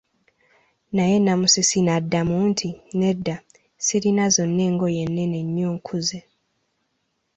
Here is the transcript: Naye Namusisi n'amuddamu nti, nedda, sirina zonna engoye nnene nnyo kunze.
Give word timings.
Naye 0.95 1.15
Namusisi 1.19 1.79
n'amuddamu 1.83 2.35
nti, 2.51 2.69
nedda, 2.99 3.35
sirina 3.85 4.23
zonna 4.35 4.61
engoye 4.69 5.03
nnene 5.07 5.39
nnyo 5.47 5.69
kunze. 5.85 6.19